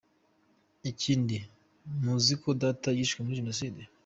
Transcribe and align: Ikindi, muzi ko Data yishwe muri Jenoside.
Ikindi, 0.91 1.37
muzi 2.03 2.33
ko 2.41 2.49
Data 2.61 2.87
yishwe 2.97 3.19
muri 3.21 3.39
Jenoside. 3.41 3.81